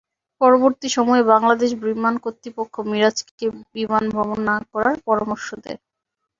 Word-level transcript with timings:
পরবর্তী 0.41 0.87
সময়ে 0.89 1.23
বাংলাদেশ 1.31 1.69
বিমান 1.83 2.15
কর্তৃপক্ষ 2.23 2.75
মিরাজকে 2.89 3.45
বিমান 3.75 4.03
ভ্রমণ 4.13 4.39
না 4.49 4.55
করার 4.71 4.95
পরামর্শ 5.07 5.47
দেয়। 5.63 5.79